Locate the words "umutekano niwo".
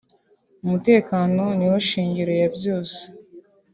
0.63-1.77